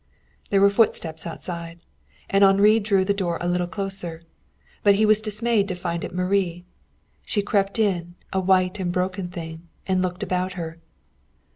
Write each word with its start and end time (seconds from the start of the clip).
There 0.49 0.61
were 0.61 0.71
footsteps 0.71 1.27
outside, 1.27 1.79
and 2.27 2.43
Henri 2.43 2.79
drew 2.79 3.05
the 3.05 3.13
door 3.13 3.37
a 3.39 3.47
little 3.47 3.67
closer. 3.67 4.23
But 4.81 4.95
he 4.95 5.05
was 5.05 5.21
dismayed 5.21 5.67
to 5.67 5.75
find 5.75 6.03
it 6.03 6.11
Marie. 6.11 6.65
She 7.23 7.43
crept 7.43 7.77
in, 7.77 8.15
a 8.33 8.39
white 8.39 8.79
and 8.79 8.91
broken 8.91 9.27
thing, 9.29 9.67
and 9.85 10.01
looked 10.01 10.23
about 10.23 10.53
her. 10.53 10.79